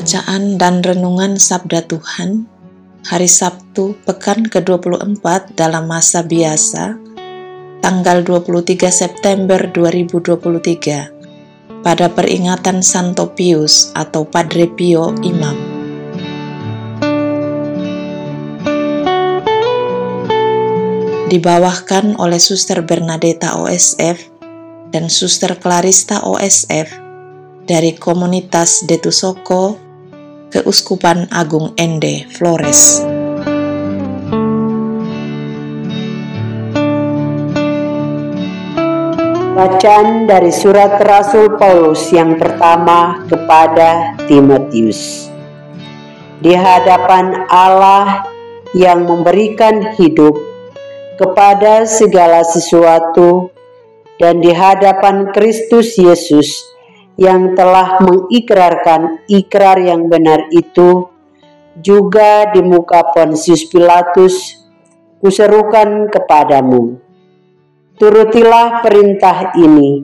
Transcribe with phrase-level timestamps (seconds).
[0.00, 2.48] Bacaan dan Renungan Sabda Tuhan
[3.04, 6.96] Hari Sabtu, Pekan ke-24 dalam masa biasa,
[7.84, 15.60] tanggal 23 September 2023, pada peringatan Santo Pius atau Padre Pio Imam.
[21.28, 24.32] Dibawahkan oleh Suster Bernadetta OSF
[24.96, 26.88] dan Suster Clarista OSF
[27.68, 29.89] dari komunitas Detusoko,
[30.50, 33.06] Keuskupan Agung Ende, Flores.
[39.54, 45.30] Bacaan dari surat Rasul Paulus yang pertama kepada Timotius.
[46.42, 48.26] Di hadapan Allah
[48.74, 50.34] yang memberikan hidup
[51.14, 53.54] kepada segala sesuatu
[54.18, 56.58] dan di hadapan Kristus Yesus
[57.20, 61.12] yang telah mengikrarkan ikrar yang benar itu
[61.76, 64.56] juga di muka Pontius Pilatus
[65.20, 66.96] kuserukan kepadamu.
[68.00, 70.00] Turutilah perintah ini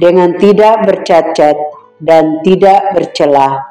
[0.00, 1.56] dengan tidak bercacat
[2.00, 3.68] dan tidak bercelah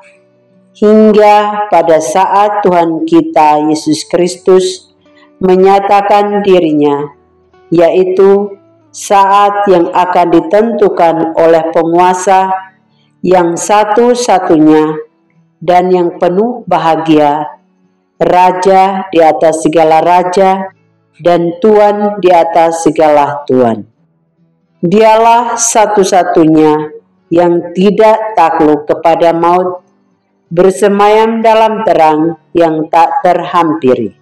[0.77, 4.93] hingga pada saat Tuhan kita Yesus Kristus
[5.41, 7.09] menyatakan dirinya
[7.73, 8.53] yaitu
[8.93, 12.67] saat yang akan ditentukan oleh penguasa
[13.25, 14.93] yang satu-satunya
[15.57, 17.57] dan yang penuh bahagia,
[18.17, 20.73] Raja di atas segala raja
[21.21, 23.85] dan Tuan di atas segala Tuan.
[24.81, 26.97] Dialah satu-satunya
[27.29, 29.85] yang tidak takluk kepada maut,
[30.49, 34.17] bersemayam dalam terang yang tak terhampiri.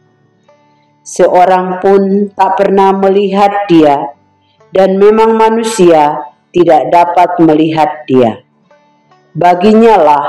[1.00, 4.12] Seorang pun tak pernah melihat dia,
[4.76, 6.20] dan memang manusia
[6.52, 8.45] tidak dapat melihat dia
[9.36, 10.26] baginya lah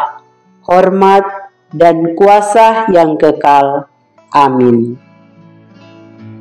[0.67, 1.23] hormat
[1.71, 3.87] dan kuasa yang kekal.
[4.35, 4.99] Amin.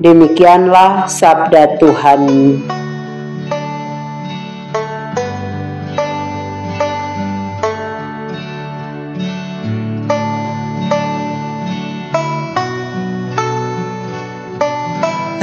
[0.02, 2.22] Demikianlah sabda Tuhan.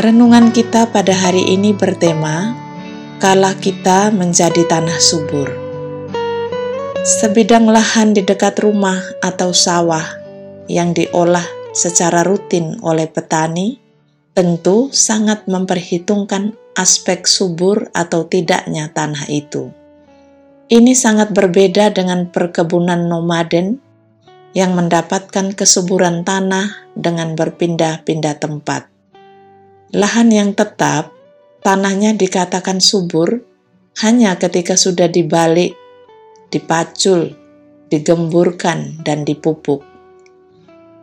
[0.02, 2.58] Renungan kita pada hari ini bertema
[3.22, 5.61] Kala kita menjadi tanah subur.
[7.02, 10.22] Sebidang lahan di dekat rumah atau sawah
[10.70, 11.42] yang diolah
[11.74, 13.74] secara rutin oleh petani
[14.38, 19.74] tentu sangat memperhitungkan aspek subur atau tidaknya tanah itu.
[20.70, 23.82] Ini sangat berbeda dengan perkebunan nomaden
[24.54, 28.86] yang mendapatkan kesuburan tanah dengan berpindah-pindah tempat.
[29.90, 31.10] Lahan yang tetap,
[31.66, 33.42] tanahnya dikatakan subur
[34.06, 35.81] hanya ketika sudah dibalik
[36.52, 37.32] dipacul,
[37.88, 39.80] digemburkan, dan dipupuk.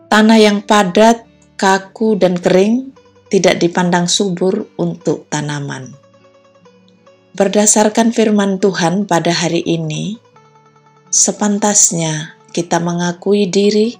[0.08, 1.26] Tanah yang padat,
[1.58, 2.94] kaku, dan kering
[3.34, 5.94] tidak dipandang subur untuk tanaman.
[7.38, 10.18] Berdasarkan firman Tuhan pada hari ini,
[11.14, 13.98] sepantasnya kita mengakui diri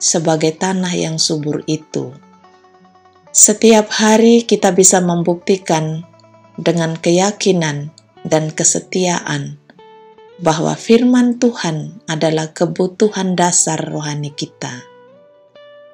[0.00, 2.16] sebagai tanah yang subur itu.
[3.30, 6.08] Setiap hari kita bisa membuktikan
[6.56, 7.92] dengan keyakinan
[8.24, 9.59] dan kesetiaan
[10.40, 14.88] bahwa firman Tuhan adalah kebutuhan dasar rohani kita.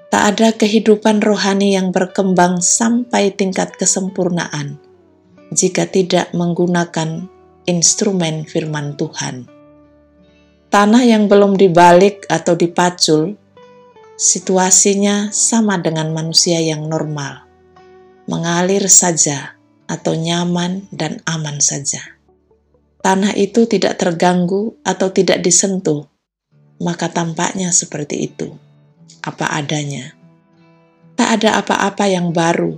[0.06, 4.78] Tak ada kehidupan rohani yang berkembang sampai tingkat kesempurnaan
[5.50, 7.26] jika tidak menggunakan
[7.66, 9.50] instrumen firman Tuhan.
[10.70, 13.34] Tanah yang belum dibalik atau dipacul,
[14.14, 17.42] situasinya sama dengan manusia yang normal,
[18.30, 19.58] mengalir saja
[19.90, 22.15] atau nyaman dan aman saja
[23.00, 26.06] tanah itu tidak terganggu atau tidak disentuh,
[26.80, 28.52] maka tampaknya seperti itu,
[29.24, 30.12] apa adanya.
[31.16, 32.76] Tak ada apa-apa yang baru,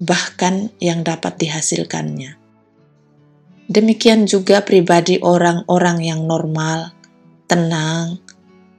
[0.00, 2.40] bahkan yang dapat dihasilkannya.
[3.68, 6.92] Demikian juga pribadi orang-orang yang normal,
[7.46, 8.18] tenang,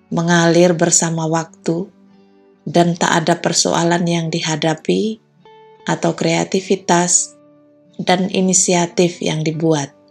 [0.09, 1.89] mengalir bersama waktu,
[2.65, 5.21] dan tak ada persoalan yang dihadapi,
[5.83, 7.35] atau kreativitas
[7.99, 10.02] dan inisiatif yang dibuat.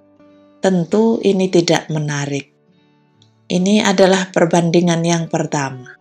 [0.63, 2.47] Tentu ini tidak menarik.
[3.51, 5.99] Ini adalah perbandingan yang pertama.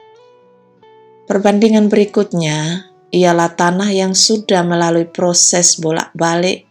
[1.26, 6.70] Perbandingan berikutnya ialah tanah yang sudah melalui proses bolak-balik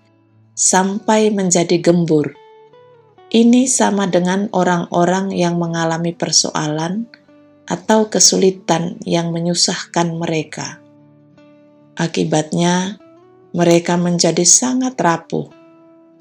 [0.54, 2.31] sampai menjadi gembur.
[3.26, 7.10] Ini sama dengan orang-orang yang mengalami persoalan
[7.66, 10.78] atau kesulitan yang menyusahkan mereka.
[11.98, 13.02] Akibatnya,
[13.50, 15.50] mereka menjadi sangat rapuh,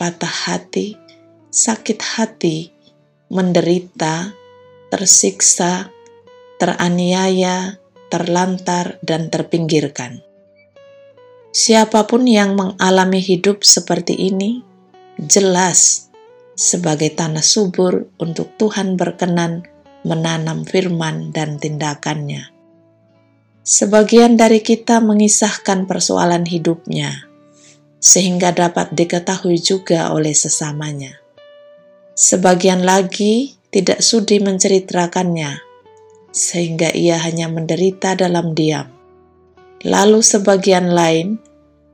[0.02, 0.98] patah hati,
[1.50, 2.70] sakit hati,
[3.34, 4.38] menderita,
[4.94, 5.90] tersiksa,
[6.62, 7.82] teraniaya,
[8.14, 10.22] terlantar, dan terpinggirkan.
[11.50, 14.62] Siapa pun yang mengalami hidup seperti ini,
[15.18, 16.10] jelas
[16.54, 19.66] sebagai tanah subur untuk Tuhan berkenan
[20.06, 22.54] menanam firman dan tindakannya.
[23.66, 27.30] Sebagian dari kita mengisahkan persoalan hidupnya,
[28.00, 31.19] sehingga dapat diketahui juga oleh sesamanya.
[32.20, 35.64] Sebagian lagi tidak sudi menceritakannya,
[36.36, 38.92] sehingga ia hanya menderita dalam diam.
[39.88, 41.40] Lalu sebagian lain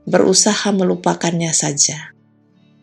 [0.02, 2.10] berusaha melupakannya saja.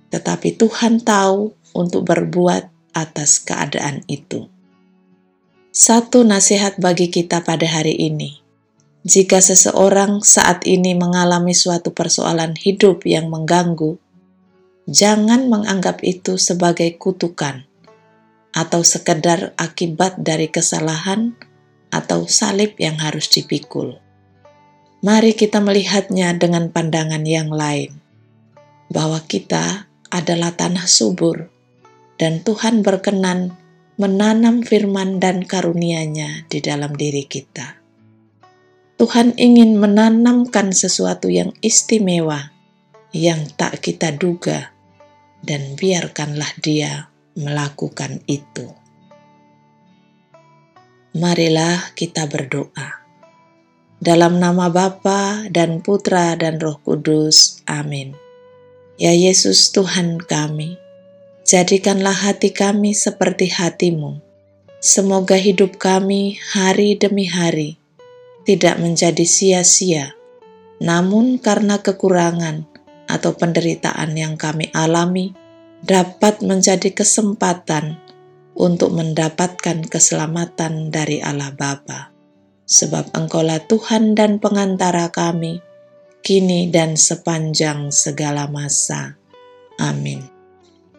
[0.08, 4.48] Tetapi Tuhan tahu untuk berbuat atas keadaan itu.
[5.76, 8.40] Satu nasihat bagi kita pada hari ini.
[9.04, 14.00] Jika seseorang saat ini mengalami suatu persoalan hidup yang mengganggu,
[14.90, 17.64] jangan menganggap itu sebagai kutukan
[18.54, 21.34] atau sekedar akibat dari kesalahan
[21.90, 23.98] atau salib yang harus dipikul.
[25.04, 28.00] Mari kita melihatnya dengan pandangan yang lain,
[28.88, 31.52] bahwa kita adalah tanah subur,
[32.16, 33.52] dan Tuhan berkenan
[34.00, 37.84] menanam firman dan karunia-Nya di dalam diri kita.
[38.98, 42.54] Tuhan ingin menanamkan sesuatu yang istimewa
[43.14, 44.73] yang tak kita duga
[45.44, 48.72] dan biarkanlah dia melakukan itu.
[51.14, 53.06] Marilah kita berdoa.
[54.02, 57.62] Dalam nama Bapa dan Putra dan Roh Kudus.
[57.70, 58.18] Amin.
[58.98, 60.82] Ya Yesus Tuhan kami,
[61.44, 64.24] Jadikanlah hati kami seperti hatimu.
[64.80, 67.76] Semoga hidup kami hari demi hari
[68.48, 70.16] tidak menjadi sia-sia,
[70.80, 72.73] namun karena kekurangan
[73.14, 75.38] atau penderitaan yang kami alami,
[75.86, 78.02] dapat menjadi kesempatan
[78.58, 82.10] untuk mendapatkan keselamatan dari Allah Bapa.
[82.66, 85.62] Sebab Engkaulah Tuhan dan pengantara kami,
[86.24, 89.20] kini dan sepanjang segala masa.
[89.78, 90.24] Amin.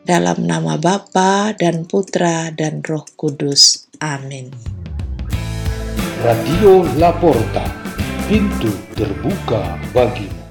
[0.05, 3.89] Dalam nama Bapa dan Putra dan Roh Kudus.
[4.05, 4.53] Amin.
[6.21, 7.65] Radio Laporta,
[8.29, 10.44] pintu terbuka bagimu.